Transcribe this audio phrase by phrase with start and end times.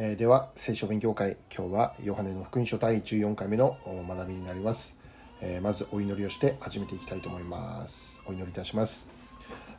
[0.00, 3.76] えー、では聖書勉強会今日はヨハネの福音書第14回目の
[4.08, 4.96] 学びになります、
[5.40, 8.22] えー、まずお祈りをして始めていきたいと思います。
[8.24, 9.08] お祈りいたします。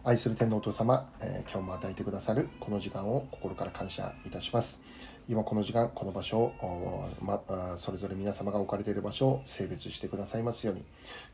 [0.03, 4.81] 愛する天皇お父様、えー、今日も与えてくださるこの時間を心から感謝いたします。
[5.29, 7.41] 今この時間この場所を、ま、
[7.77, 10.83] それぞれ皆様が置かれている場所を性別してくださいますように。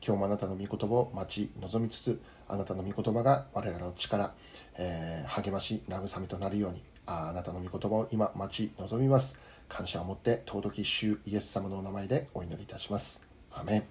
[0.06, 4.36] 今日もあなたの御言葉を待ち望みつつあなたの御言葉が我らの力、
[4.78, 6.95] えー、励まし慰めとなるように。
[7.06, 9.40] あなたの御言葉を今待ち望みます。
[9.68, 13.24] 感謝を持って尊き主イエス様のお名前でお祈りいたします。
[13.52, 13.84] アメン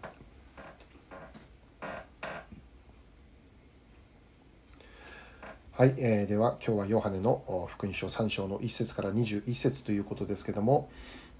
[5.76, 10.88] はい、えー、では今日はヨハネの福音書3章の1節から21節ということですけども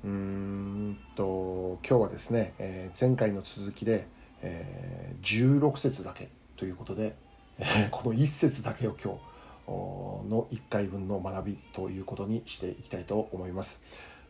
[0.05, 4.09] うんと今日はですね、えー、前回の続きで、
[4.43, 7.15] えー、16節だけということで、
[7.59, 9.21] えー、この1節だけを今日
[9.69, 13.83] の1回分の学びということにしていきたいと思います。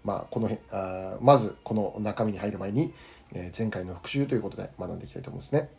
[0.05, 2.93] まあ、この辺あまずこの中身に入る前に、
[3.33, 5.71] え、前回の復習ということで学んでいきたいと思うんですね。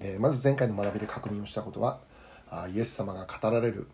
[0.00, 2.00] え、まず前回の学びで確認をしたことは
[2.50, 3.86] あイエス様が語られる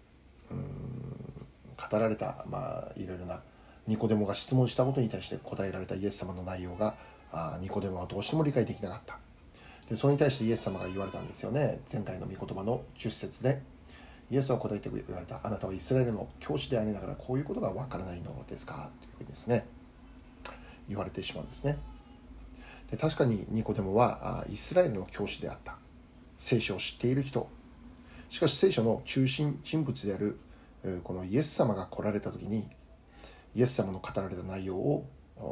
[1.91, 3.41] 語られた、まあ、いろいろな
[3.87, 6.97] ニコデモが質問したことに対して答えられたイエス様の内容が
[7.33, 9.19] あニコデモはどうしても理解できなかった
[9.89, 13.63] でそれに対してイエス様が言われたんですよね前回の御言葉の10節で
[14.31, 15.41] イエスは答えて言われた。
[15.43, 18.91] あなたはイスラエルの教師でありながらこういうことがわからないのですか？
[19.01, 19.67] というふうにですね、
[20.89, 21.79] 言われてしまうんですね。
[22.91, 25.77] で確かにニコデモはイスラエルの教師であった。
[26.39, 27.49] 聖書を知っている人。
[28.31, 30.39] しかし聖書の中心人物である
[31.03, 32.69] このイエス様が来られた時に
[33.55, 35.07] イエス様の語られた内容を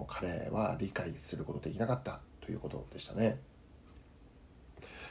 [0.07, 3.41] 彼は理解することできなかったということでしたね。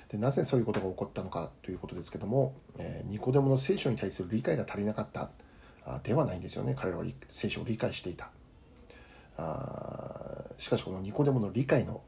[0.10, 5.30] でなぜそういうことが起こったのかということですけども、えー、ニコデモの聖書に対する理解が足りなかった
[5.86, 6.76] あではないんですよね。
[6.78, 8.30] 彼らは聖書を理解していた。
[9.38, 12.02] あしかしこのニコデモの理解の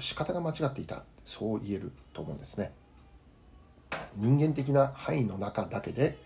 [0.00, 1.04] 仕方が間違っていた。
[1.24, 2.72] そう言えると思うんですね。
[4.16, 6.18] 人間的な範囲の中だけで、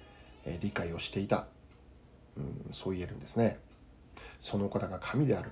[0.45, 1.47] えー、理解をしていた、
[2.37, 3.59] うん、そう言えるんですね。
[4.41, 5.51] その方が神である、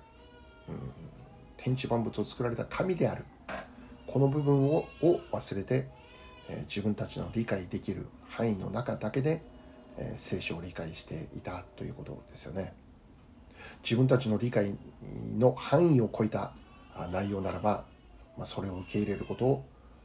[0.68, 0.76] うん、
[1.56, 3.24] 天地万物を作られた神である。
[4.08, 5.88] この部分をを忘れて、
[6.48, 9.42] え自分たちの理解できる範囲の中だけで、
[9.98, 12.72] え聖書を理解していたということですよね。
[13.82, 14.74] 自分たちの理解
[15.36, 16.52] の範囲を超えた
[17.12, 17.84] 内容ならば、
[18.36, 19.44] まあ、それを受け入れること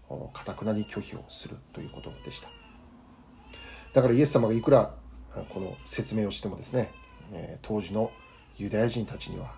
[0.09, 2.49] をかたくなに拒否をするということでした。
[3.93, 4.93] だからイエス様がいくら
[5.49, 6.91] この説明をしてもですね、
[7.61, 8.11] 当時の
[8.57, 9.53] ユダヤ人たちには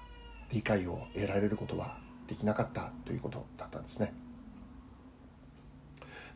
[0.52, 4.14] 理解を得られることはできなかったということだったんですね。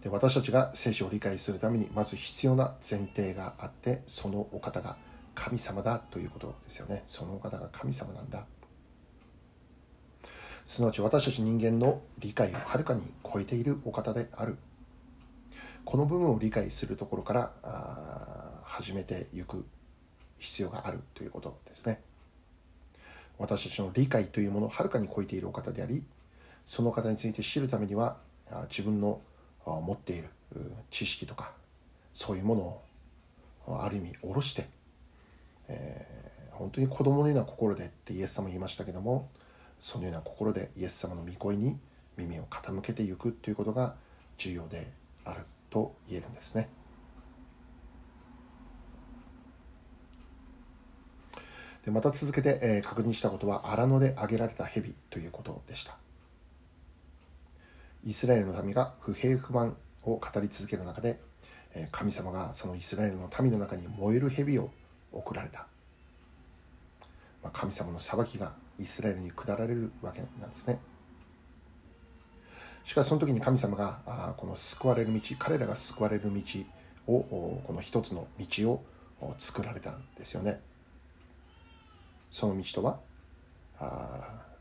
[0.02, 4.98] で私たちが聖書を理解するためにまず必要な前提があってそのお方が
[5.36, 7.04] 神様だということですよね。
[7.08, 8.46] そのお方が神様なんだ。
[10.66, 14.58] すなわち私たち人間の理解をはるかに超えているお方である。
[15.86, 17.52] この部分を理解するところから
[18.64, 19.66] 始めていく
[20.38, 22.02] 必要があるということですね。
[23.38, 26.04] 私たちの理解というものをはるかに超えているお方であり
[26.66, 28.18] その方について知るためには
[28.70, 29.22] 自分の
[29.72, 30.30] 持っている
[30.92, 31.52] 知識とか
[32.14, 32.62] そういうもの
[33.68, 34.68] をある意味下ろして、
[35.68, 39.30] えー、本当に子供のような心でってイエス様言いましたけども
[39.80, 41.78] そのような心でイエス様の御声に
[42.18, 43.96] 耳を傾けていくということが
[44.38, 44.92] 重要で
[45.24, 46.70] あると言えるんですね。
[51.86, 55.98] でまた続けて、えー、確認したことは荒野で挙げられた蛇ということでした。
[58.06, 61.20] イスラエルの民が不平不満を語り続ける中で
[61.92, 64.72] 神様がそのイスラエルの民の中に燃える蛇を
[65.12, 65.68] 送られた。
[67.54, 70.80] 神様の裁きがイスラエルに下られるわけなんですね。
[72.84, 76.42] しかしその時に神様がこの救われる道彼らが救われる道
[77.08, 78.84] をこの一つの道を
[79.38, 80.60] 作られたんですよね。
[82.32, 83.00] その道とは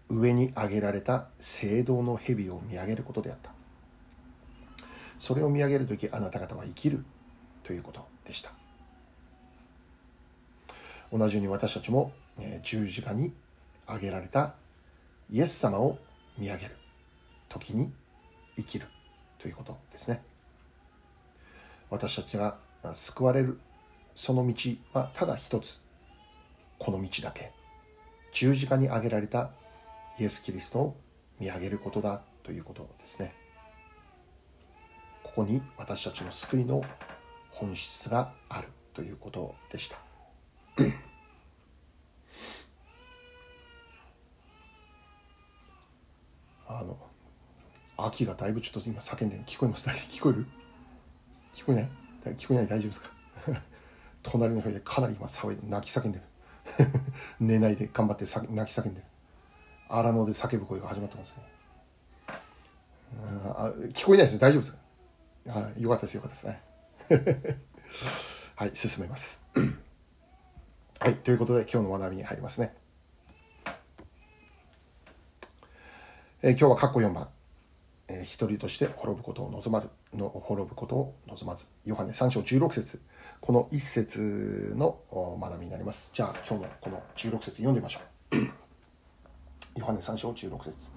[0.08, 3.50] 上に上げられた聖堂の蛇を見上げることであった。
[5.18, 7.04] それを見上げる時あなた方は生きる
[7.64, 8.52] ということでした。
[11.12, 12.12] 同じように私たちも
[12.62, 13.32] 十字架に
[13.86, 14.54] 上げられた
[15.30, 15.98] イエス様を
[16.38, 16.76] 見上げる
[17.48, 17.92] 時に
[18.56, 18.86] 生きる
[19.38, 20.22] ということですね。
[21.90, 22.58] 私たちが
[22.94, 23.58] 救われる
[24.14, 24.54] その道
[24.92, 25.82] はただ一つ。
[26.78, 27.52] この道だけ。
[28.32, 29.50] 十字架に上げられた
[30.18, 30.96] イエス・キリストを
[31.38, 33.34] 見上げることだということですね。
[35.22, 36.82] ここに私たちの救いの
[37.50, 39.98] 本質があるということでした。
[46.66, 46.98] あの
[47.96, 49.88] 秋がだいぶちょっと今叫んで聞こえます？
[49.90, 50.46] 聞こえる？
[51.52, 51.88] 聞こえない？
[52.36, 52.66] 聞こえない？
[52.68, 53.10] 大丈夫ですか？
[54.22, 56.24] 隣の部屋でかなり今騒いで泣き叫んでる。
[57.40, 59.06] 寝ないで頑張って泣き叫んでる。
[59.88, 61.42] 荒野で叫ぶ声が始まってますね。
[63.56, 64.78] あ聞こえないです大丈夫ですか？
[65.48, 66.62] あよかったですよかったですね。
[68.56, 69.42] はい進めます。
[71.00, 72.74] はいということで今日の学びに入りますね。
[76.42, 77.28] えー、今日は括弧4番、
[78.08, 79.88] えー、一人として滅ぶことを望まる。
[80.14, 81.66] の滅ぶことを望まず。
[81.84, 83.00] ヨハネ3章16節。
[83.40, 85.00] この1節の
[85.40, 86.10] 学びになります。
[86.14, 88.17] じゃあ今日のこの16節読んでみましょう。
[89.78, 90.90] ヨハネ3章16節。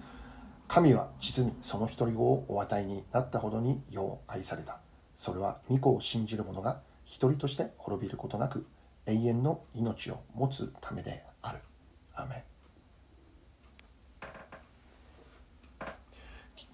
[0.67, 4.79] 神は実にその一人子をお与えになったほどに世を愛された。
[5.15, 8.65] それは御子を信じる者が一人として滅びることなく
[9.05, 11.59] 永遠の命を持つためである。
[12.15, 12.43] アメ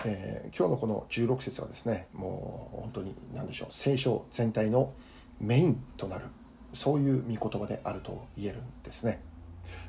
[0.06, 3.68] えー、今日のこの16節はですねもう本当に何でしょう。
[3.71, 4.94] 聖書全体の
[5.42, 6.25] メインとなる
[6.74, 9.21] そういう御言葉であると言えるんですね。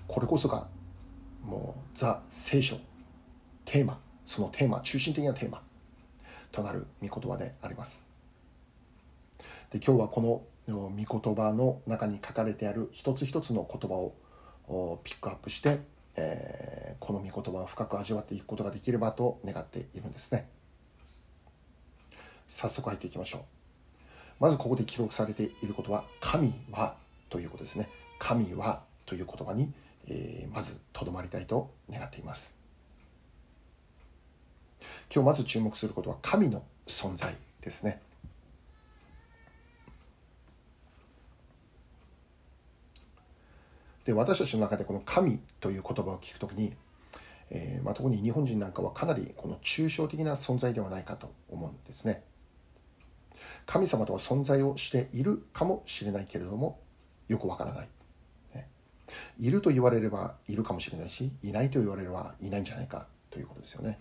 [0.08, 0.66] これこそが
[1.48, 2.76] もうザ聖書
[3.64, 5.62] テーマそのテーマ中心的なテーマ
[6.52, 8.06] となる御言葉であります。
[9.70, 15.80] で今日はこの御言葉の中に書かれてある一つ一つの言葉をピックアップして
[16.20, 20.48] えー、この御言葉を深く味わっていくことができればと願っているんですね。
[22.48, 23.42] 早速入っていきましょう。
[24.40, 26.96] まずここで記録されていることは「神は」
[27.30, 29.72] ということですね「神は」という言葉に、
[30.08, 32.56] えー、まずとどまりたいと願っています。
[35.12, 38.00] 今日まず注目することは神の存在ですね。
[44.04, 46.72] で私たちの中でこの神という言葉を聞くときに、
[47.50, 52.24] えー、まあ、特に日本人なんかはかなりこの抽象的な存在ではないかと思うんですね。
[53.66, 56.80] 神様とは存在をしているかもしれないけれども
[57.28, 57.88] よくわからない、
[59.38, 63.98] いると言われればいるかもしれないしいないと言われればいないんじゃないかということですよね。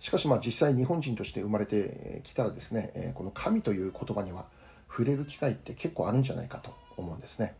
[0.00, 4.46] しかしまあ実際日本人として生まれてきたらですねこの神という言葉には
[4.88, 7.56] 触れる機会って結構あるんじゃないかと思うんですね。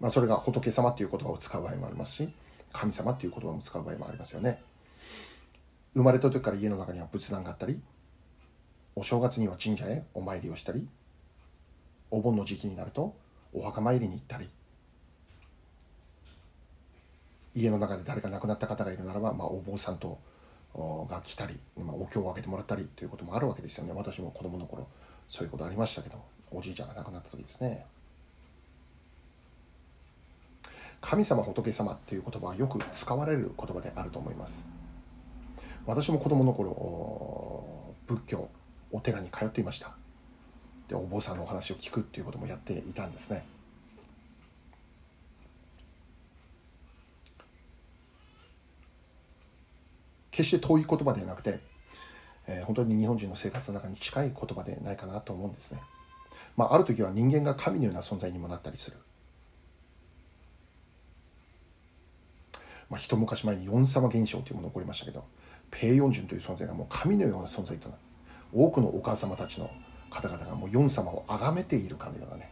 [0.00, 2.32] まあ、それが仏様っていう言葉を使う場合もありますし
[2.72, 4.62] 神様っていう言葉も使う場合もありますよね
[5.94, 7.80] 生まれた時から家の中には仏壇があったり
[8.96, 10.88] お正月には神社へお参りをしたり
[12.10, 13.14] お盆の時期になると
[13.52, 14.48] お墓参りに行ったり
[17.54, 20.18] 家の中で誰か亡くなった方がいるならば、まあ、お坊さんと
[20.74, 23.92] が来たり、まあ、お経をあげてもらったりということもあるわけですよね。
[23.92, 24.86] 私も子供の頃
[25.28, 26.16] そういうことありましたけど
[26.52, 27.86] おじいちゃんが亡くなった時ですね。
[31.00, 34.68] 神様仏様っていう言葉はよく使われる言葉であると思います。
[35.86, 38.48] 私も子供の頃仏教
[38.92, 39.99] お寺に通っていました。
[40.90, 43.46] でお坊さんのお話を聞くっていうこともやっていたんですね
[50.32, 51.60] 決して遠い言葉ではなくて、
[52.48, 55.80] えー、本当に日本人の生活の中に近い言葉でないかなと思うんですね。
[56.56, 58.96] まあ、ある時は人間が神のような存在にもなったりする。
[62.88, 65.24] まあ、一昔前にヨン様現象というものが起こりましたけど、
[65.70, 68.00] ペイヨンジュンという存在がもう神のような存在となる。
[68.54, 69.70] 多くのお母様たちの
[70.10, 72.50] 方々がもうヨン様を崇めているかのようなね、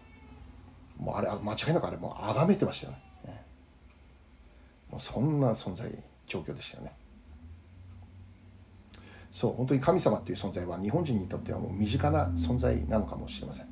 [0.98, 2.98] もうあれ、間違いなくあれもう崇めてましたよね。
[4.90, 5.90] もうそんな存在、
[6.26, 6.92] 状況でしたよね。
[9.30, 13.66] そう、本当に神様っていう存在は日本人にとってはもう身近な存在なのかもしれません。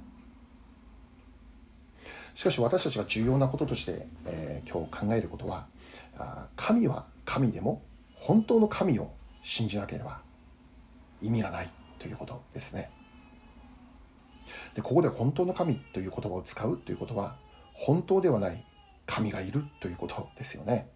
[2.35, 5.67] しかし私たちが重要なこととして、えー、今日考えることは、
[6.55, 7.83] 神は神でも
[8.15, 9.11] 本当の神を
[9.43, 10.21] 信じなければ
[11.23, 12.91] 意味がないということですね。
[14.75, 17.37] でここで本当の神という言葉を使うということは
[17.73, 18.65] 本当ではない
[19.07, 20.91] 神がいるということですよね。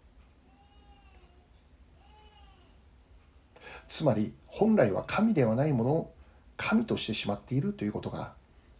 [3.89, 6.15] つまり本来は神ではないものを
[6.57, 8.35] 神としてしまっているということが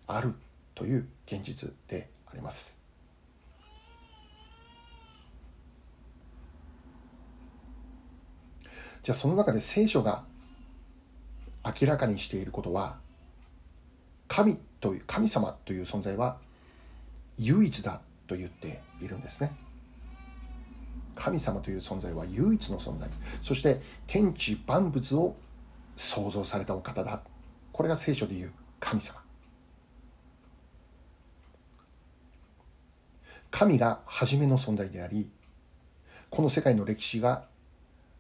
[0.07, 0.35] ある
[0.75, 2.79] という現実であります。
[9.03, 10.25] じゃあその中で聖書が
[11.65, 12.99] 明らかにしていることは
[14.31, 16.39] 神という神様という存在は
[17.37, 19.53] 唯一だと言っているんですね。
[21.17, 23.09] 神様という存在は唯一の存在。
[23.43, 25.35] そして天地万物を
[25.97, 27.21] 創造されたお方だ。
[27.73, 29.21] これが聖書でいう神様。
[33.51, 35.29] 神が初めの存在であり
[36.31, 37.47] この世界の歴史が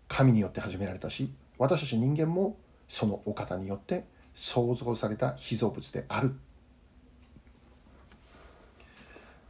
[0.08, 2.56] 神によって始められたし私たち人間も
[2.88, 6.34] そのお方によって創造された被造物である。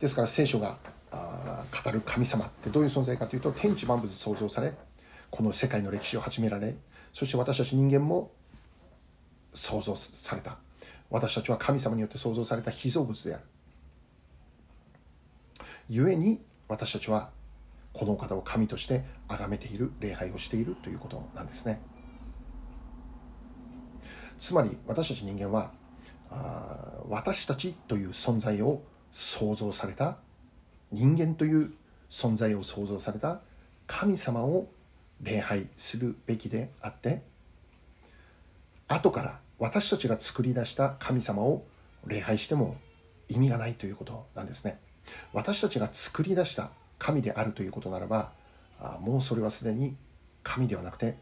[0.01, 0.79] ですから聖書が
[1.13, 4.73] 語る神様ってどういう存在かというと天地万物創造され
[5.31, 6.75] この世界の歴史を始められ
[7.13, 8.31] そして私たち人間も
[9.53, 10.59] 創造された。
[11.11, 13.45] 私たちは神様によって創造された被造物である。
[15.89, 17.31] 故に私たちは
[17.93, 21.81] このお方を神として崇めている礼拝をしているということなんですね。
[24.41, 25.71] つまり私たち人間は
[26.31, 28.83] あ私たちという存在を
[29.13, 30.17] 創造された
[30.91, 31.73] 人間という
[32.09, 33.41] 存在を創造された
[33.87, 34.69] 神様を
[35.21, 37.23] 礼拝するべきであって
[38.89, 41.65] 後から私たちが作り出した神様を
[42.07, 42.77] 礼拝しても
[43.29, 44.81] 意味がないということなんですね。
[45.33, 48.33] 私たちが作り出した神であるということならば
[49.01, 49.97] もうそれはすでに
[50.43, 51.19] 神ではなくて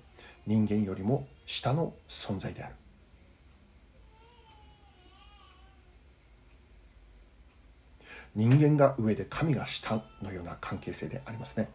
[0.46, 2.74] 人間よりも下の存在である。
[8.34, 11.70] 人間が上で神が下のような関係性でありますね。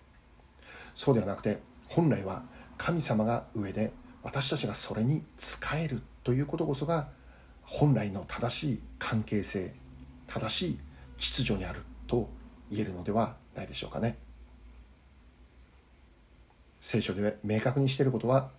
[0.95, 2.43] そうではなくて本来は
[2.77, 3.91] 神様が上で
[4.23, 7.09] 私たちがそれに仕えるということこそが
[7.63, 9.73] 本来の正しい関係性
[10.27, 10.79] 正しい
[11.17, 12.29] 秩序にあると
[12.71, 14.17] 言えるのではないでしょうかね。
[16.79, 18.49] 聖書で明確にしていることは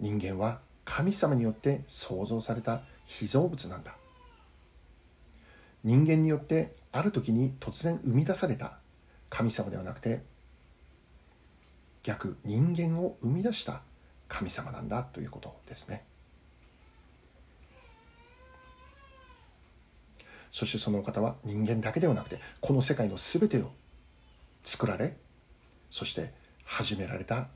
[0.00, 3.94] 人間は神様によって創造された被造物なんだ。
[5.84, 8.78] 人間によってある時に突然生み出された
[9.28, 10.22] 神様ではなくて
[12.02, 13.82] 逆人間を生み出した
[14.28, 16.04] 神様なんだということですね
[20.52, 23.70] そしてそのお方は人間だけではなくてこの世界の全てを
[24.64, 25.16] 作られ
[25.90, 26.32] そして
[26.64, 27.48] 始められた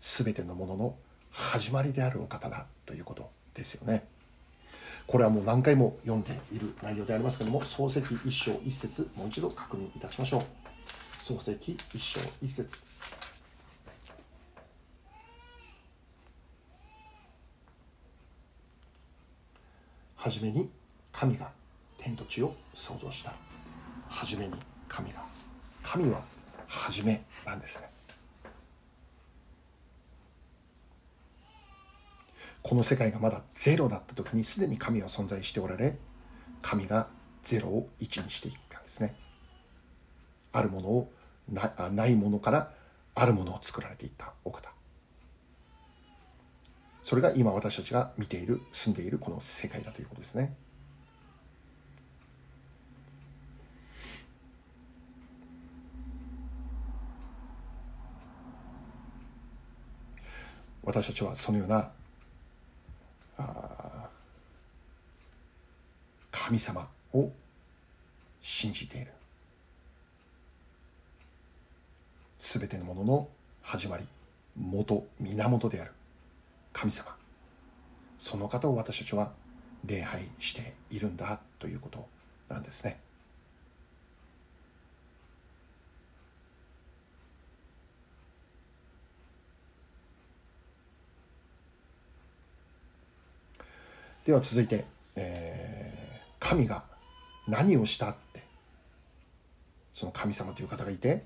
[0.00, 0.96] 全てのものの
[1.30, 4.06] 始まりであるお方だということですよね。
[5.08, 10.42] これはもう何回も読んでいる内容でありますけれども、漱石一章一節、もう一度確認いたしましょう。
[11.18, 12.78] 漱石一章一節。
[20.14, 20.70] はじめに
[21.10, 21.50] 神が
[21.96, 23.32] 天と地を創造した。
[24.10, 24.52] はじめに
[24.88, 25.24] 神が。
[25.82, 26.20] 神は
[26.66, 27.97] はじめなんですね。
[32.62, 35.96] この世界がまだゼロだった時にすでに神は存在しておられ
[36.62, 37.08] 神が
[37.42, 39.16] ゼロを1にしていったんですね。
[40.52, 41.12] あるものを
[41.48, 42.72] なないものから
[43.14, 44.70] あるものを作られていったお方。
[47.02, 50.54] それが今私たちが見ている住んでいるこの世界だということですね。
[60.82, 61.92] 私たちはそのような
[66.30, 67.30] 神様を
[68.40, 69.12] 信じている。
[72.40, 73.28] 全てのものの
[73.62, 74.04] 始まり
[74.56, 75.92] 元源である。
[76.72, 77.14] 神様。
[78.16, 79.32] その方を私たちは
[79.84, 82.08] 礼拝しているんだということ
[82.48, 82.98] なんですね。
[94.28, 94.84] では続いて、
[95.16, 96.84] えー、神が
[97.46, 98.42] 何をしたって
[99.90, 101.24] その神様という方がいて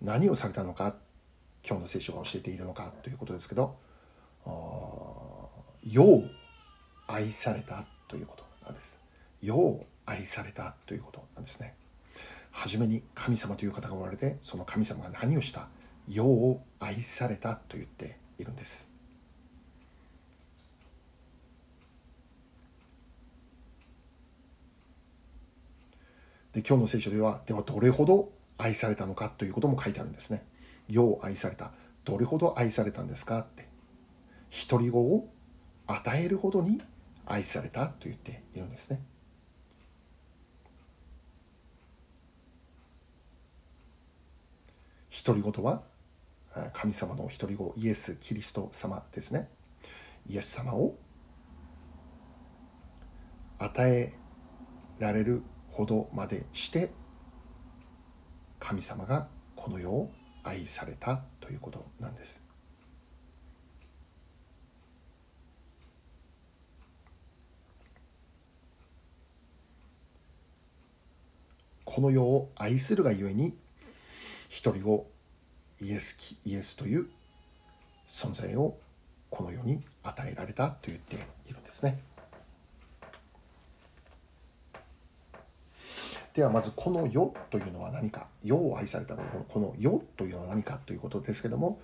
[0.00, 0.94] 何をされたのか
[1.62, 3.76] 今日の聖書が教えているのかということですけど
[5.84, 6.24] 世を
[7.06, 8.98] 愛されたということなんです。
[9.42, 11.74] 世を愛されたということなんですね。
[12.50, 15.68] 初めに神様という方がおられてその神様が何をした？
[16.08, 18.87] 世を愛されたと言っているんです。
[26.52, 30.44] で今日の聖書ではではどれほど愛されたのかということも書いてあるんですね。
[30.88, 31.72] 世を愛された
[32.04, 33.68] どれほど愛されたんですかって
[34.68, 35.28] 独り子を
[35.86, 36.80] 与えるほどに
[37.26, 39.02] 愛されたと言っているんですね。
[45.24, 45.82] 独り子とは
[46.72, 49.48] 神様の独り子イエス・キリスト様ですね。
[50.26, 50.96] イエス様を
[53.58, 54.14] 与え
[54.98, 55.42] られる
[55.78, 56.90] ほどまでして
[58.58, 60.10] 神様がこの世を
[60.42, 62.42] 愛されたということなんです。
[71.84, 73.56] この世を愛するがゆえに
[74.48, 75.08] 一人を
[75.80, 77.06] イエスイエスという
[78.10, 78.76] 存在を
[79.30, 81.14] この世に与えられたと言って
[81.48, 82.17] いるんですね。
[86.38, 88.28] ではまずこの世というのは何か。
[88.44, 91.80] 世を愛されたこの世というのは何かということですけども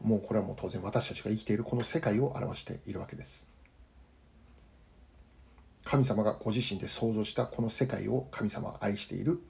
[0.00, 3.48] もうこれはもう当然私たちが生きているこの世界を表しているわけです。
[5.82, 9.40] 神様がご自身で創造したこの世界を神様は愛している。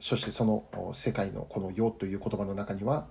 [0.00, 3.08] そしてその世界のこの世という言葉の中には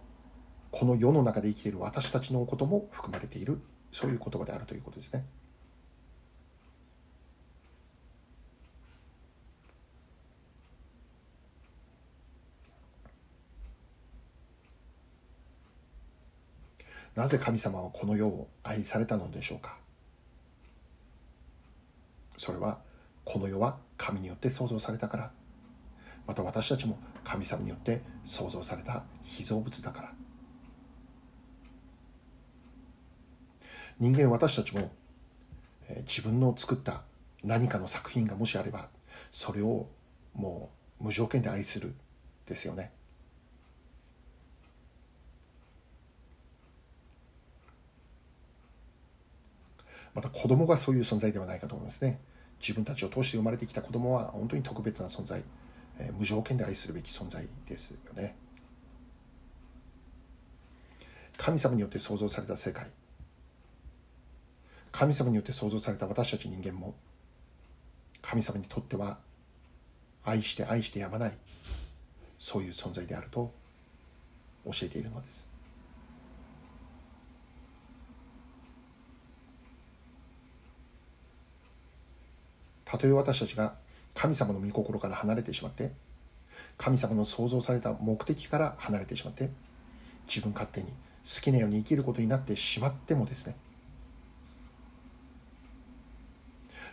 [0.71, 3.61] この世の中で生きている私たちのことも含まれている。
[3.91, 5.25] そういう言葉であるということですね。
[17.15, 19.77] なぜ神様はこの世を愛されたのでしょうか？
[22.37, 22.79] それは
[23.23, 25.31] この世は神によって創造されたから。
[26.27, 30.13] また私たちも神様によって創造された被造物だから。
[33.99, 34.91] 人間私たちも
[36.07, 37.01] 自分の作った
[37.43, 38.87] 何かの作品がもしあれば
[39.31, 39.89] それを
[40.33, 41.93] もう無条件で愛する
[42.45, 42.91] ですよね。
[50.13, 52.19] また子供がそういう存在ではないかと思いますね。
[52.59, 55.43] 自分たちを通して生まれてきた子供は本当に特別な存在、
[55.99, 58.35] えー、無条件で愛するべき存在ですよね。
[61.37, 62.87] 神様によって創造された世界、
[64.91, 66.93] 神様によって創造された私たち人間も、
[68.21, 69.17] 神様にとっては
[70.23, 71.33] 愛して愛してやまない、
[72.37, 73.51] そういう存在であると
[74.65, 75.50] 教えているのです。
[82.91, 83.75] たとえ私たちが
[84.13, 85.93] 神様の御心から離れてしまって
[86.77, 89.49] 神様の創造された目的から離れてしまって
[90.27, 93.55] 自分勝手に好きなように生きることになってしまってもですね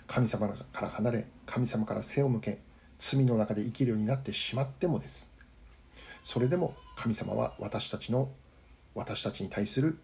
[0.07, 2.61] 神様から離れ神様から背を向け
[3.01, 5.29] 罪の中で生きるようになってしまってもです
[6.23, 8.31] それでも神様は私たちの
[8.95, 9.99] 私たちに対する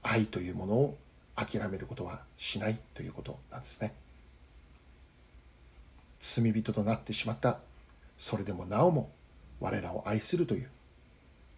[0.00, 0.98] 愛というものを
[1.34, 4.01] 諦めることはしないということなんですね。
[6.22, 7.58] 罪人となってしまった。
[8.16, 9.10] それでもなおも
[9.60, 10.70] 我らを愛するという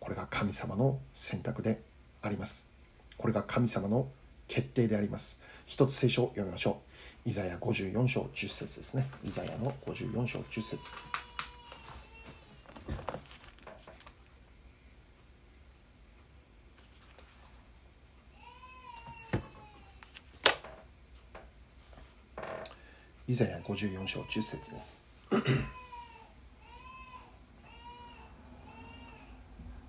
[0.00, 1.80] これが神様の選択で
[2.22, 2.66] あります。
[3.16, 4.08] これが神様の
[4.48, 5.40] 決定であります。
[5.66, 6.80] 一つ聖書を読みましょ
[7.26, 7.30] う。
[7.30, 9.06] イザヤ54章10節ですね。
[9.24, 10.78] イザヤの54章10節
[23.26, 25.00] イザヤ54章10節です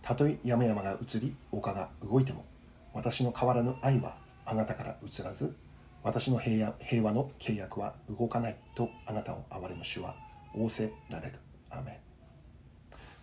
[0.02, 2.45] たとえ山々が移り丘が動いても
[2.93, 5.56] 私の変わらぬ愛はあなたから移らず
[6.04, 10.15] 私の平和の契約は動かないとあなたを憐れむ主は
[10.54, 11.39] 仰せられる。
[11.71, 12.00] アメ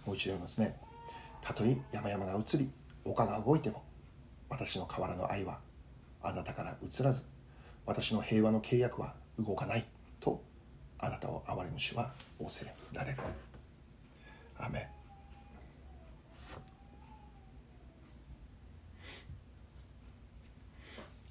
[0.05, 0.77] もう一度言いますね。
[1.43, 2.69] たとえ山々が移り
[3.05, 3.85] 丘が動いても
[4.51, 5.61] 私の変わらぬ愛は
[6.23, 7.23] あなたから移らず
[7.87, 9.85] 私の平和の契約は動かない
[11.03, 13.19] あなたを憐れむ主は仰せられる。
[14.57, 14.89] アメ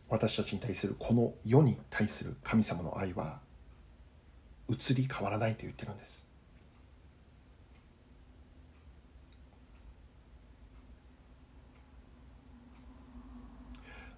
[0.09, 3.39] 私たちに対するこの世に対する神様の愛は
[4.69, 6.25] 移り変わらないと言ってるんです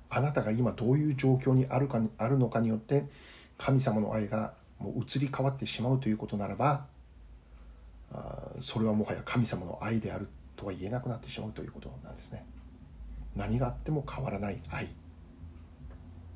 [0.10, 3.06] あなたが今どういう状況にあるかあるのかによって
[3.60, 6.86] 神様の愛がもう移り変わってしまうということならば
[8.12, 12.46] あそれはもはや神様の愛であるとは言えなくなってしまうということなんですね。
[13.36, 14.90] 何があっても変わらない愛。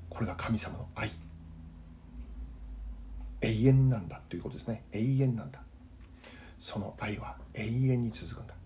[0.09, 1.11] これが神様の愛。
[3.41, 4.83] 永遠なんだということですね。
[4.91, 5.61] 永遠なんだ。
[6.57, 8.56] その愛は永遠に続くんだ。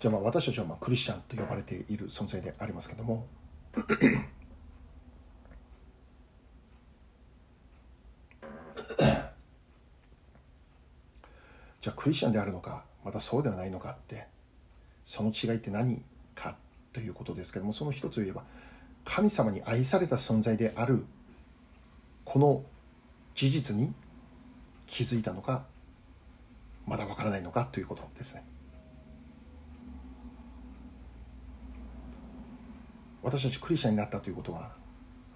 [0.00, 3.26] じゃあまあ私たちはまあクリスチャンと呼ばれている存在でありますけども
[11.82, 14.26] じゃあクリスチャンであるのかまたそうではないのかって
[15.04, 16.02] その違いって何
[16.34, 16.56] か
[16.94, 18.44] ということですけどもその一つを言えば
[19.04, 21.04] 神様に愛された存在である
[22.24, 22.64] この
[23.34, 23.92] 事実に
[24.86, 25.66] 気づいたのか
[26.86, 28.44] まだわからないのかということですね。
[33.22, 34.72] 私たちクリスチャンになったということは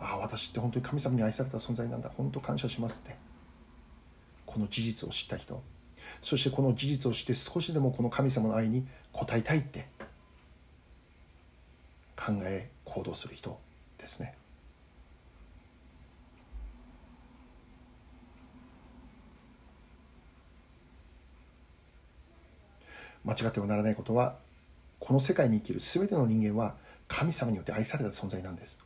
[0.00, 2.10] ああ私って本当に神様に愛された存在なんだ。
[2.16, 3.16] 本当感謝しますって。
[4.46, 5.62] この事実を知った人。
[6.22, 9.86] そしてこの事実を知って少しでもこの神様の愛に応えたいって。
[12.16, 13.58] 考え行動する人
[13.98, 14.34] ですね。
[23.24, 24.36] 間違ってはならないことは
[25.00, 26.76] この世界に生きる全ての人間は
[27.16, 28.80] 神様によって愛された存在なんです。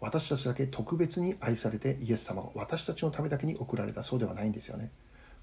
[0.00, 4.90] 私たちだけ特別に愛されてイエス様は私たちのためだけに送られたそうではないんですよね。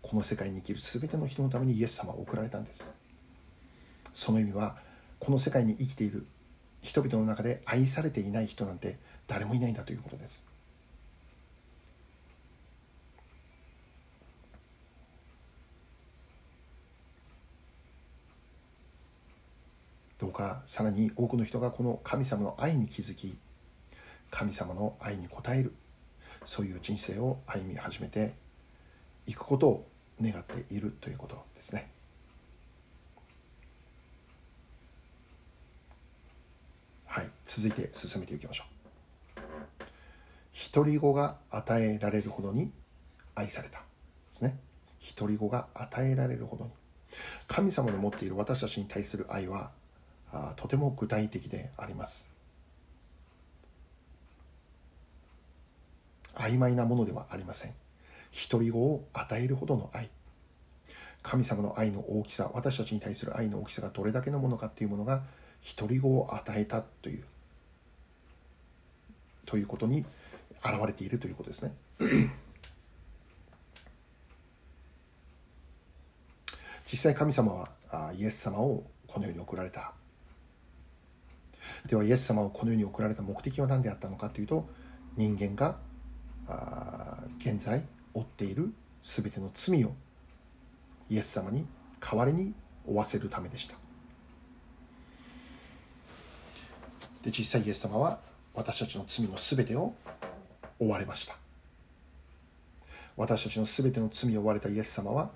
[0.03, 2.91] この世界に生きる全ての人のためにイエス様は送られたんです。
[4.13, 4.77] その意味は
[5.19, 6.27] この世界に生きている
[6.83, 10.45] 人々の中で愛されていない人なんて誰もいないんだということです。
[20.25, 23.37] どうかさらに多くの人がこの神様の愛に気づき
[24.31, 25.71] 神様の愛に応える
[26.45, 28.33] そういう人生を歩み始めて
[29.27, 29.87] いくことを
[30.19, 31.91] 願っているということですね。
[37.05, 38.63] はい、続いて進めていきましょ
[39.37, 39.43] う。
[40.73, 42.71] 独り子が与えられるほどに
[43.35, 43.83] 愛されたで
[44.33, 44.57] すね。
[45.15, 46.71] 独り子が与えられるほどに。
[47.47, 49.69] 神様の持っている私たちに対する愛は
[50.55, 52.29] とても具体的であります。
[56.35, 57.73] 曖昧なものではありません。
[58.49, 60.09] 独り子を与えるほどの愛。
[61.23, 65.23] 神様の愛の大きさ、私たちに対する愛の大きさがどれだけのものかっていうものが、
[65.77, 67.23] 独り子を与えたという、
[69.45, 70.05] ということに
[70.63, 71.73] 現れているということですね。
[76.91, 77.53] 実際神様
[77.91, 79.93] はイエス様をこの世に送られた。
[81.87, 84.67] ではイエス様をこの世に送られた目的は何であったのかというと
[85.15, 85.77] 人間が
[87.39, 89.93] 現在負っている全ての罪を
[91.09, 91.65] イエス様に
[91.99, 92.53] 代わりに
[92.85, 93.75] 負わせるためでした。
[97.23, 98.19] で実際イエス様は
[98.53, 99.93] 私たちの罪の全てを
[100.79, 101.35] 負われました。
[103.17, 105.31] 私たちの全ての罪を負われたイエス様は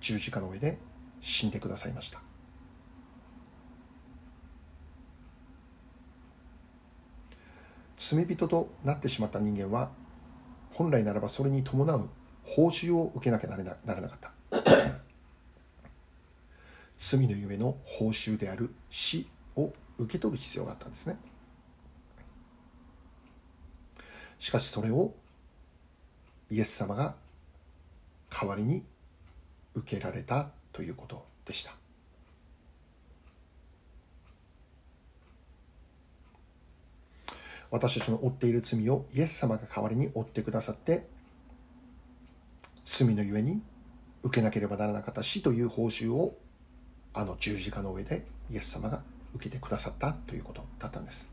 [0.00, 0.78] 十字架の上で
[1.20, 2.20] 死んでくださいました。
[8.02, 9.92] 罪人となってしまった人間は
[10.72, 12.08] 本来ならばそれに伴う
[12.42, 14.32] 報酬を受けなきゃならなかった。
[16.98, 21.16] 罪のゆえの報酬である死を受け取る必要があったんですね。
[24.40, 25.14] しかしそれを
[26.50, 27.14] イエス様が
[28.30, 28.84] 代わりに
[29.74, 31.81] 受けられたということでした。
[37.72, 41.08] 私たちの負っている罪をイエス様が代わりに負ってくださって
[42.84, 43.62] 罪のゆえに
[44.22, 46.36] 受けなければならなかった死という報酬を
[47.14, 49.02] あの十字架の上でイエス様が
[49.34, 51.30] 受けてくださったということだったんです。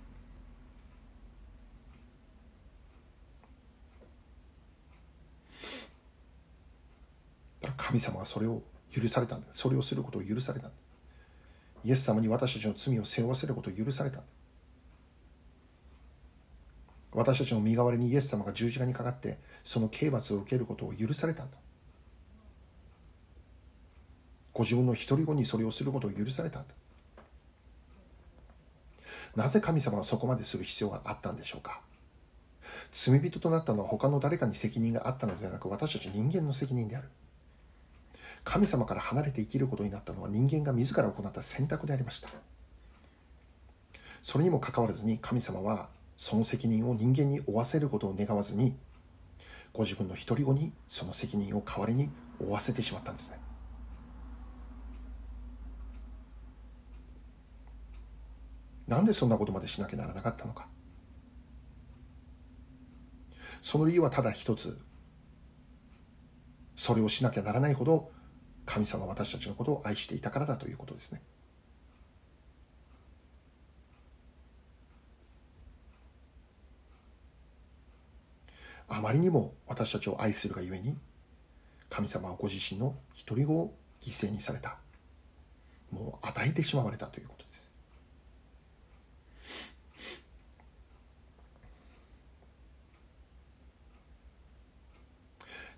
[7.76, 9.48] 神様はそれを許されたんだ。
[9.52, 10.70] それをすることを許された。
[11.84, 14.22] イエス様に私たちの罪を背負わせることを許された。
[17.12, 21.58] 私たちの身代わりにイエス様が十字架にかかってその刑罰を受けることを許されたんだ。
[24.54, 26.74] ご自分の独り子にそれをすることを許されたんだ。
[29.36, 31.82] なぜ神様はそこまでする必要があったんでしょうか。
[32.92, 37.10] 罪人となったのは他の誰かに責任があったのではなく私たち人間の責任である。
[38.44, 42.30] 神様から離れて生きることになったのは人間が自ら行った選択でありました。
[44.22, 45.90] それにもかかわらずに神様は
[46.20, 48.76] その責任を人間に負わせることを願わずに
[49.72, 53.40] ご自分の独り子にその責任を代わりに負わせてしまったんですね。
[58.86, 60.68] なんでそんなことまでしなきゃならなかったのか。
[63.62, 64.78] その理由はただ一つ。
[66.76, 68.12] それをしなきゃならないほど
[68.66, 71.22] 神様は私たちのことを愛していたからだということですね。
[78.90, 80.98] あまりにも私たちを愛するがゆえに
[81.90, 84.78] 神様はご自身の独り子を犠牲にされた。
[85.92, 87.70] もう与えてしまわれたということです。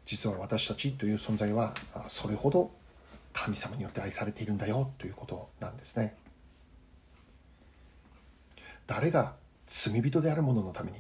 [0.06, 1.74] 実は私たちという存在は
[2.10, 2.72] それほど
[3.32, 6.16] 神様によって愛されているんだよということなんですね。
[8.88, 9.36] 誰が
[9.68, 10.98] 罪人である者のために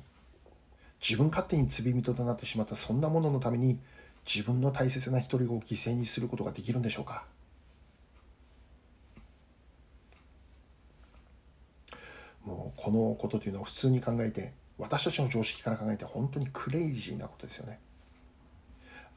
[1.02, 3.80] 自分勝手に罪人となってしまったそんなもののために
[4.26, 7.26] 自分の大切な一人を犠牲にすることができるんでしょうか？
[12.46, 17.80] もうこのことというのは普通に考えて私たちの常識から考えて本当にクレイジーなことですよね。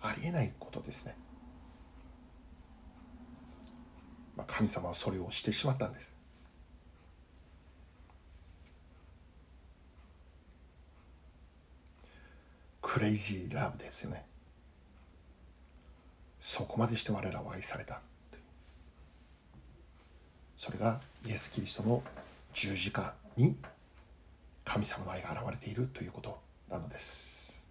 [0.02, 1.16] ありえないことですね、
[4.36, 6.13] まあ、神様はそれをしてしまったんです。
[12.94, 14.24] クレイジーラブですよね。
[16.40, 18.00] そこまでして我らは愛された。
[20.56, 22.04] それがイエス・キリストの
[22.52, 23.56] 十字架に
[24.64, 26.38] 神様の愛が現れているということ
[26.70, 27.66] なのです。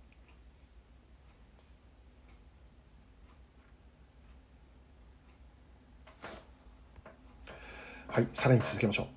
[8.09, 9.07] はいさらに続けましょう。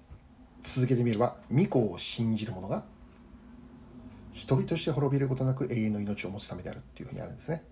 [0.63, 2.85] 続けてみれば御子を信じる者が
[4.37, 7.65] 一人として滅びることなく永遠の命を持つためであるっていうふうにあるんですね。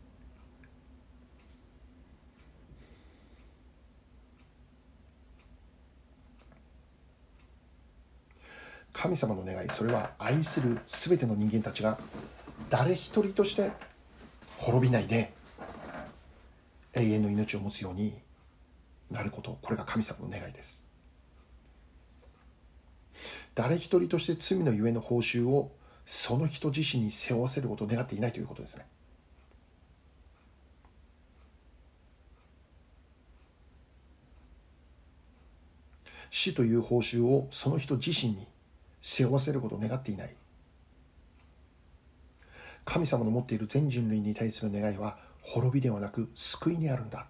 [8.95, 11.99] 神様の願いそれは愛する全ての人間たちが
[12.71, 13.71] 誰一人として
[14.57, 15.35] 滅びないで
[16.95, 18.15] 永遠の命を持つように
[19.11, 20.83] なることこれが神様の願いです。
[23.55, 25.71] 誰一人として罪のゆえの報酬を
[26.07, 28.87] その人自身に背負わせることを願っていないということですね。
[36.31, 38.49] 死という報酬をその人自身に
[39.01, 40.35] 背負わせることを願っていない。
[42.85, 47.27] 神様の持っている全人類に対する願いは滅びではなく救いにあるんだ。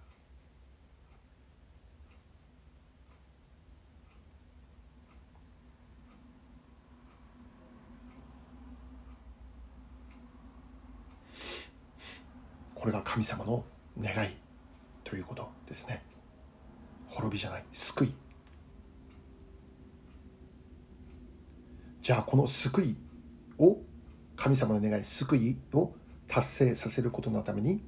[12.85, 13.65] これが神様の
[13.99, 14.29] 願い
[15.03, 16.03] ということですね。
[17.07, 18.13] 滅びじゃない救い。
[22.03, 22.95] じゃあこの救い
[23.57, 23.79] を
[24.35, 25.95] 神様の願い救いを
[26.27, 27.81] 達成させることのために、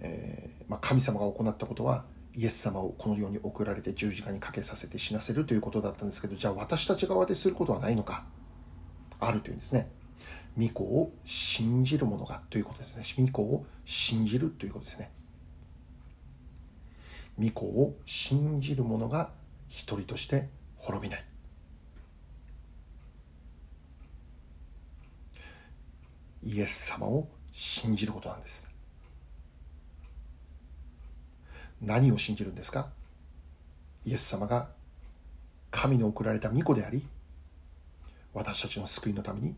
[0.00, 8.24] えー、まあ、神様が行ったことはイエス様をこの世に送られて十字架にかけさせて死なせるということだったんですけどじゃあ私たち側ですることはないのか。
[9.20, 9.88] あるというんですね。
[10.58, 13.04] 御子を信じる者がということですね。
[13.16, 15.10] 御子を信じるということですね。
[17.38, 19.30] 御子を信じる者が
[19.68, 21.24] 一人として滅びない。
[26.42, 28.68] イエス様を信じることなんです。
[31.80, 32.88] 何を信じるんですか？
[34.04, 34.70] イエス様が
[35.70, 37.06] 神の送られた御子であり
[38.34, 39.54] 私たちの救いのために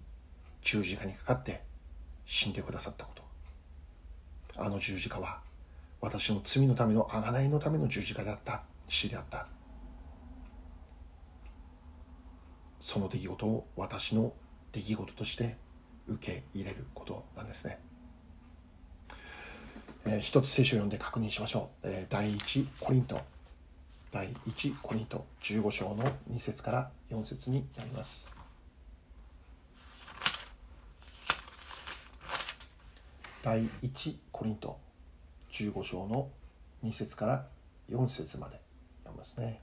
[0.62, 1.62] 十字架にかかって
[2.26, 3.22] 死んでくださったこと
[4.62, 5.40] あの十字架は
[6.00, 9.46] 私の罪のための贖いのための十字架であった死であった
[12.80, 14.32] その出来事を私の
[14.72, 15.56] 出来事として
[16.08, 17.78] 受け入れることなんですね。
[20.06, 21.88] えー、一つ聖書を読んで確認しましょう。
[21.88, 23.20] えー、第一コリント、
[24.10, 28.39] 第一コリント15章の2節から4節になります。
[33.42, 34.78] 第一コリント
[35.52, 36.28] 15章の
[36.84, 37.46] 2節から
[37.90, 38.60] 4節まで
[39.04, 39.62] 読みますね。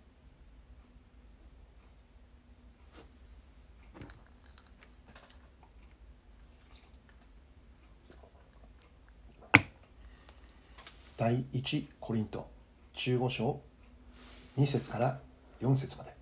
[11.17, 12.47] 第1コリント
[12.95, 13.59] 15章
[14.57, 15.19] 2節から
[15.61, 16.15] 4節まで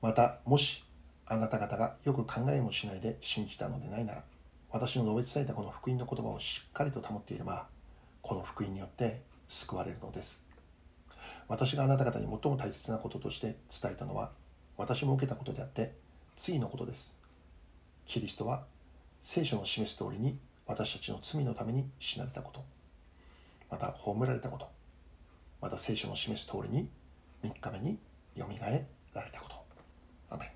[0.00, 0.85] またもし
[1.28, 4.22] あなた方がよく考えもしないで信じたのでないなら
[4.70, 7.66] 私の述べ伝えたこの福音の言葉をしっかりと保っていれば
[8.22, 10.42] この福音によって救われるのです。
[11.48, 14.32] 私があなた方に最も大切なこととして伝えたのは
[14.76, 15.92] 私も受けたことであって
[16.36, 17.16] 次のことです。
[18.04, 18.64] キリストは
[19.20, 22.64] 聖書の示す通りに私たちの罪のために死なれたこと。
[23.70, 24.68] また葬られたこと。
[25.60, 26.88] また聖書の示す通りに
[27.42, 27.98] 3日目に
[28.34, 29.56] よみがえられたこと
[30.30, 30.52] アメ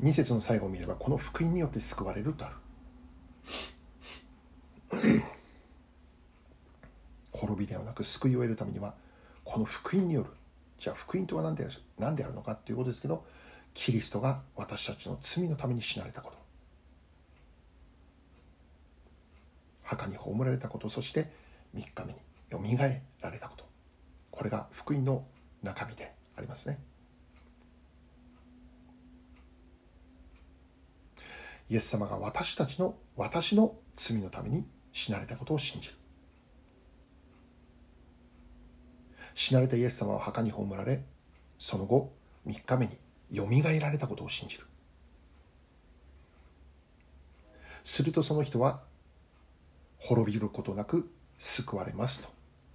[0.00, 2.56] 2節の最後を見ればこの福音によって救われるとある。
[7.32, 8.94] 滅びではなく救いを得るためには
[9.44, 10.30] この福音による。
[10.78, 13.26] じゃあ福音とは何で何であるのかっていうことですけど
[13.74, 16.38] キリストが私たちの罪のために死なれたこと。
[19.82, 21.30] 墓に葬られたことそして
[21.74, 23.66] 3日目によみがえられたこと。
[24.30, 25.26] これが福音の
[25.62, 26.89] 中身でありますね。
[31.70, 35.94] イエス様が私たちの私の罪のために死なれたことを信じる。
[39.36, 41.04] 死なれたイエス様は墓に葬られ
[41.58, 42.12] その後
[42.46, 42.98] 3日目に
[43.30, 44.64] よみがえられたことを信じる。
[47.84, 48.82] するとその人は
[49.98, 52.28] 滅びることなく救われますと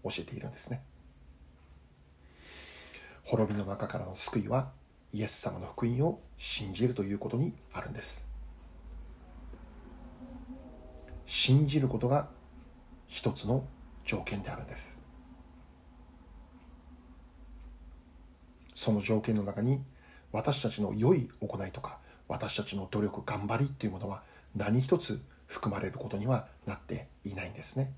[0.06, 0.82] 教えているんですね。
[3.26, 4.72] 滅びの中からの救いは
[5.12, 8.25] イエス様の福音を信じるということにあるんです。
[11.26, 12.30] 信じることが
[13.08, 13.66] 一つの
[14.06, 15.00] 条件であるんです。
[18.74, 19.84] その条件の中に
[20.32, 24.22] 私たちの良い行いとか私たちの努力頑張りというものは
[24.56, 27.94] 何一つ含まれることにはなっていないんですね。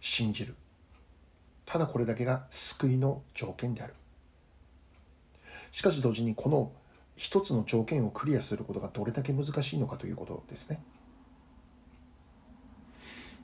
[0.00, 0.54] 信じる。
[1.64, 3.94] ただこれだけが救いの条件である。
[5.72, 6.72] しかし同時にこの
[7.18, 10.80] 一つの条件をクリアすることがどれだけ難しいのかということですね。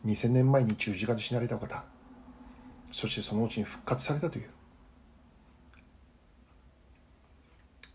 [0.06, 1.82] 2000年前に十字架で死なれた方
[2.92, 4.50] そしてそのうちに復活されたという。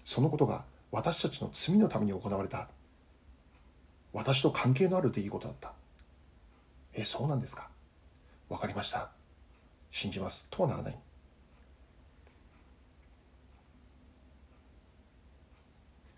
[0.04, 2.68] そのことが私たちの罪のために行われた。
[4.12, 5.72] 私と関係のある出来事だった。
[6.94, 7.70] えそうなんですか。
[8.50, 9.12] 分かりました。
[9.92, 10.46] 信じます。
[10.50, 11.00] とはならない。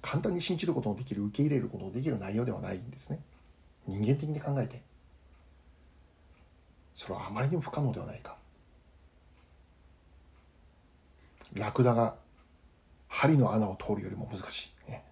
[0.02, 3.20] 簡単に信じることのできる受け入れることのできる内容ではないんですね。
[3.88, 4.82] 人間的に考えて。
[6.96, 8.36] それはあまりにも不可能ではないか。
[11.54, 12.16] ラクダが
[13.08, 15.04] 針の穴を通るよりも難しい、ね、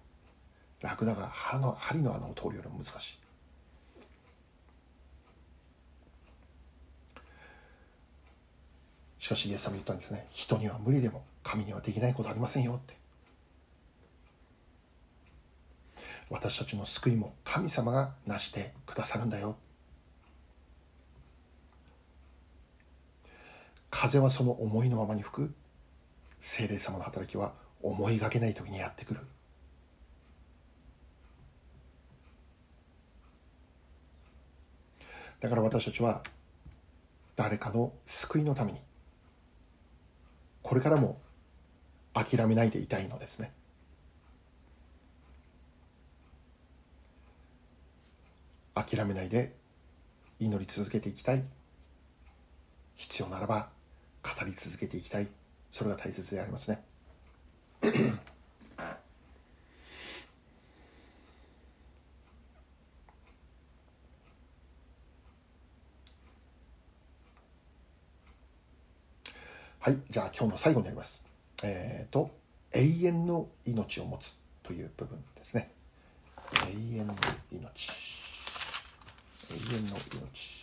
[0.80, 3.18] ラクダが針の針の穴を通るよりも難しい。
[9.18, 10.26] しかしイエス様言ったんですね。
[10.30, 12.99] 人には無理でも神にはできないことありませんよって。
[16.30, 19.56] 私たちの救いも神様が成してくださるんだよ。
[23.90, 25.54] 風はその思いのままに吹く。
[26.38, 29.20] 精霊様の働きは思いがけない時にやってくる。
[35.40, 36.22] だから私たちは
[37.34, 38.80] 誰かの救いのために
[40.62, 41.18] これからも
[42.12, 43.52] 諦めないでいたいのですね。
[48.82, 49.54] 諦めないで
[50.38, 51.44] 祈り続けていきたい。
[52.96, 53.68] 必要ならば
[54.22, 55.28] 語り続けていきたい。
[55.70, 56.82] それが大切でありますね。
[69.82, 71.24] はいじゃあ今日の最後になります。
[71.62, 72.30] えっ、ー、と
[72.72, 75.70] 永遠の命を持つという部分ですね。
[76.52, 77.14] 永遠の
[77.52, 78.29] 命。
[79.50, 80.60] 永遠の命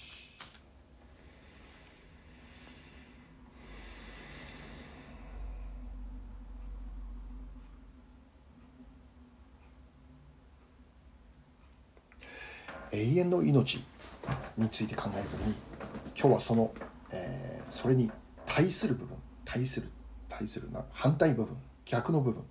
[12.91, 13.84] 永遠の命
[14.58, 15.56] について考えるときに
[16.17, 16.73] 今日はその、
[17.12, 18.10] えー、それに
[18.45, 19.89] 対する部分対する
[20.30, 22.43] 対するな反対部分逆の部分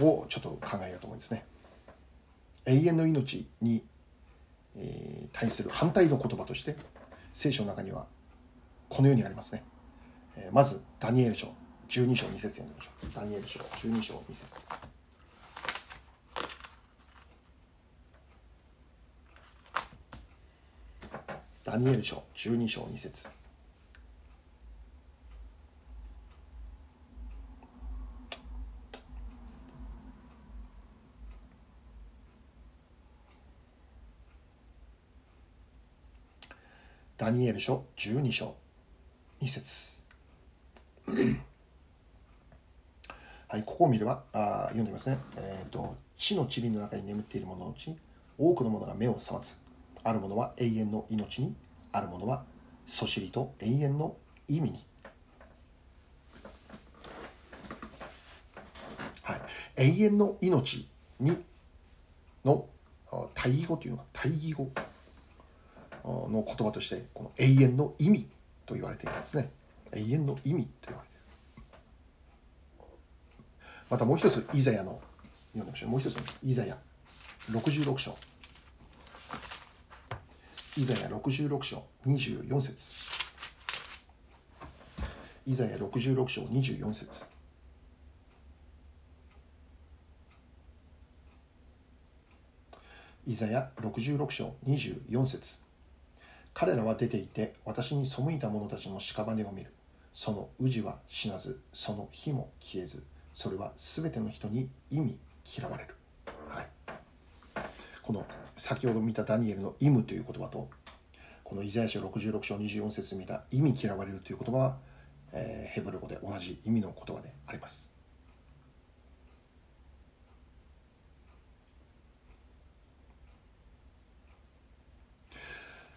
[0.00, 1.44] をちょっと考えようと思うんですね。
[2.66, 3.84] 永遠の命に、
[5.32, 6.76] 対する反対の言葉として
[7.32, 8.06] 聖書の中には
[8.88, 9.62] このようにありますね、
[10.50, 11.54] まずダニエル書
[11.88, 13.14] 12章2節読んでみましょう。
[13.14, 14.66] ダニエル書12章2節。
[21.64, 23.26] ダニエル書12章2節
[37.16, 38.54] ダニエル書12章。
[39.42, 40.02] 2節。
[43.48, 45.18] はい、ここを見ればあ読んでみますね。
[45.36, 47.96] えっ、ー、と、地の塵の中に眠っている者のうち、
[48.38, 49.60] 多くの者が目を覚ます。
[50.04, 51.54] ある者は永遠の命に
[51.90, 52.44] あるものは
[52.86, 54.16] そしりと永遠の
[54.48, 54.84] 意味に、
[59.22, 59.40] はい、
[59.76, 61.42] 永遠の命に
[62.44, 62.66] の
[63.34, 64.70] 対義語というのが対義語。
[66.04, 68.28] の言葉としてこの永遠の意味
[68.66, 69.50] と言われているんですね。
[69.92, 71.24] 永遠の意味と言われている。
[73.90, 75.00] またもう一つイザヤの
[75.52, 75.90] 読んでましょう。
[75.90, 76.76] もう一つのイザヤ。
[77.50, 78.16] 66章。
[80.76, 82.92] イザヤ66章24節。
[85.46, 87.24] イザヤ66章24節。
[93.26, 95.63] イザヤ66章24節。
[96.54, 99.72] 彼らは出ていて私に背いた者たちの屍を見る。
[100.14, 103.02] その氏は死なずその火も消えず
[103.34, 105.18] それは全ての人に意味
[105.58, 105.96] 嫌われる、
[106.48, 106.66] はい、
[108.00, 108.24] この
[108.56, 110.70] 先ほど見たダニエルの「意味」という言葉と
[111.42, 114.78] このイザヤ書66章24節見た「意味嫌われる」という言葉は、
[115.32, 117.93] えー、ヘブル語で同じ意味の言葉であります。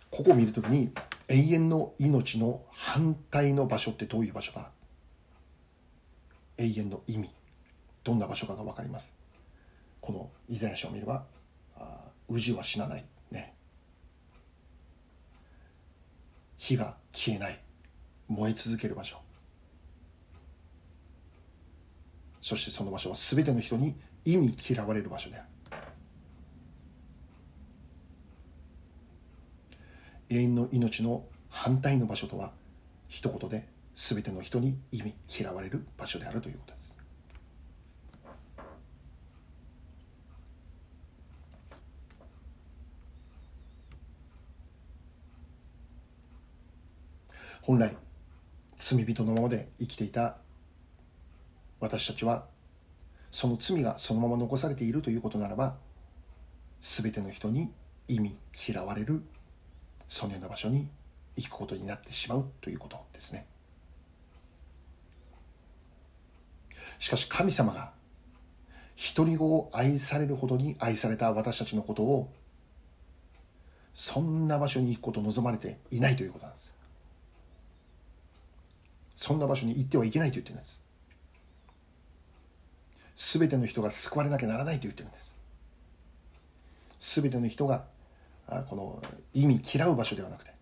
[0.10, 0.92] ここを見るときに
[1.28, 4.72] 永遠の命の反対の場所ってどういう場所か。
[6.58, 7.30] 永遠の意味。
[8.04, 9.14] どんな場所かが分かります。
[10.02, 11.26] このイザヤ書を見れば
[12.30, 13.06] 氏は死なない。
[13.32, 13.54] ね。
[16.58, 17.60] 火が消えない。
[18.28, 19.18] 燃え続ける場所。
[22.42, 23.96] そしてその場所は全ての人に
[24.26, 25.46] 意味嫌われる場所である。
[30.30, 32.52] 永遠の命の反対の場所とは
[33.08, 36.88] 一言で全ての人に意味嫌われる場所であるということです。
[47.62, 47.98] 本来
[48.78, 50.38] 罪人のままで生きていた
[51.82, 52.46] 私たちは
[53.30, 55.76] その罪がそのまま残されているということならば
[56.82, 57.74] 全ての人に
[58.08, 58.38] 意味
[58.70, 59.22] 嫌われる
[60.08, 60.88] そのような場所に
[61.36, 63.46] 行くことになってしまうということですね。
[67.00, 67.92] しかし神様が
[69.16, 72.34] 独り子を愛されるほどに愛された私たちのことを
[73.94, 76.74] そんな場所に行くことを望まれていないということなんです。
[79.16, 80.82] そんな場所に行ってはいけないと言ってるんです。
[83.36, 85.36] 全ての人が救われなきゃならないと言ってるんです。
[87.00, 87.86] 全ての人が
[88.48, 89.02] この
[89.34, 90.54] 意味嫌う場所ではなくて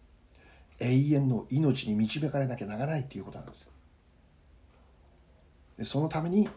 [0.79, 3.69] 永遠の命に導かれなきゃならないっていうことなんです
[5.77, 6.49] でそのために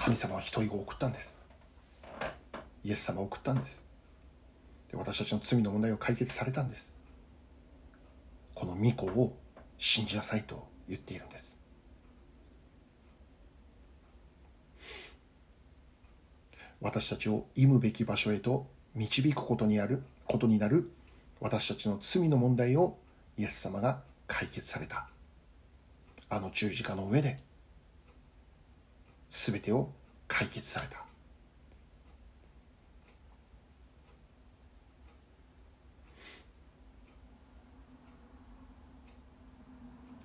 [0.00, 1.40] 神様は一人子を送ったんです。
[2.82, 3.84] イエス様を送ったんです。
[4.90, 6.94] で私たちの罪の問題を解決されたんです。
[8.54, 9.36] この御子を
[9.78, 11.58] 信じなさいと言っているんです。
[16.80, 20.90] 私たちを忌むべき場所へと導くことにあることになる
[21.40, 22.96] 私たちの罪の問題を
[23.38, 25.08] イエス様が解決された。
[26.28, 27.36] あの十字架の上で
[29.28, 29.90] 全てを
[30.28, 31.04] 解決された。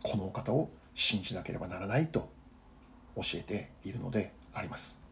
[0.04, 2.30] このお方を信じなければならないと
[3.16, 5.05] 教えているのであります。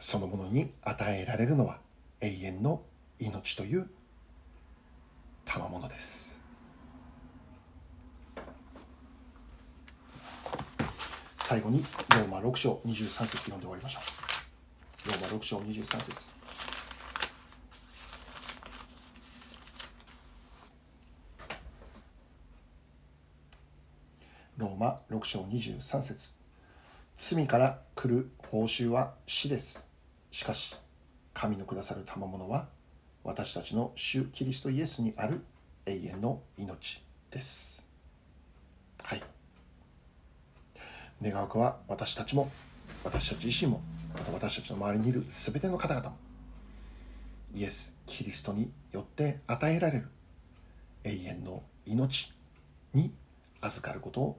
[0.00, 1.78] そのものに与えられるのは
[2.20, 2.82] 永遠の
[3.18, 3.88] 命という
[5.44, 6.38] 賜物です。
[11.38, 14.00] 最後にローマ6章23節読んで終わりましょ
[15.06, 15.08] う。
[15.08, 16.30] ローマ6章23節。
[24.58, 26.34] ローマ6章23節。
[27.16, 29.87] 罪から来る報酬は死です。
[30.38, 30.72] しかし
[31.34, 32.68] 神のくださる賜物は
[33.24, 35.40] 私たちの主キリストイエスにある
[35.84, 37.84] 永遠の命です。
[39.02, 39.22] はい。
[41.20, 42.52] 願わくは私たちも
[43.02, 43.80] 私たち自身も
[44.14, 46.16] また私たちの周りにいる全ての方々も
[47.52, 50.08] イエス・キリストによって与えられる
[51.02, 52.32] 永遠の命
[52.94, 53.12] に
[53.60, 54.38] 預かることを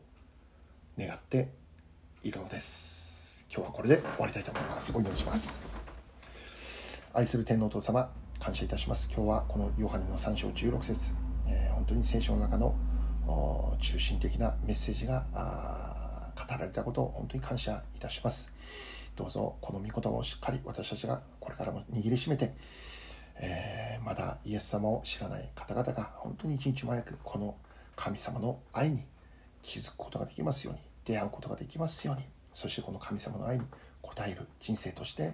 [0.97, 1.49] 願って
[2.23, 3.43] いるのです。
[3.53, 4.93] 今日はこれで終わりたいと思います。
[4.95, 5.78] お祈りします。
[7.19, 8.09] 愛する天皇お父様、
[8.39, 9.11] 感謝いたします。
[9.13, 11.11] 今日はこのヨハネの3章16節、
[11.49, 12.73] えー、本当に聖書の中の
[13.81, 15.25] 中心的なメッセージが
[16.37, 18.53] 語られたことを本当に感謝いたします。
[19.17, 22.53] どうぞこの御言葉をしっかり私たちがこれからも握りしめて、
[23.35, 27.57] えー、まだイエス様を知らない方々が本当に一日も早くこの
[27.97, 29.03] 神様の愛に
[29.61, 33.65] 気づくことができますように出会うことができますようにそしてこの神様の愛に
[34.03, 35.33] 応える人生として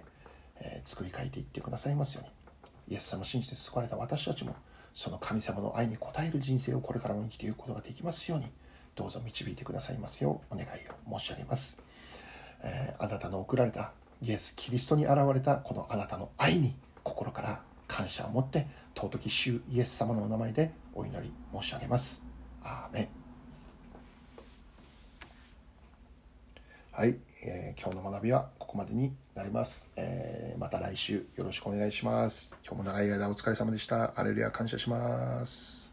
[0.60, 2.94] えー、作り変えていってくださいますように。
[2.94, 4.54] イエス様を信じて救われた私たちも
[4.94, 8.46] その神様の愛に応える人生をこれからも生きていくことができますように
[8.94, 10.68] どうぞ導いてくださいますようお願い
[11.12, 11.82] を申し上げます、
[12.62, 13.92] えー、あなたの送られた
[14.22, 22.24] イエス・キリストに現れたこのあなたの愛に心から感謝を持って尊き主イエス様のお名前でお祈り申し上げます。
[22.64, 23.25] アーメン。
[26.96, 32.54] はい、えー、今日の学びはここまでになります、えー、また来週よろしくお願いします。
[32.66, 34.18] 今日も長い間お疲れ様でした。
[34.18, 35.85] アレルヤ感謝します。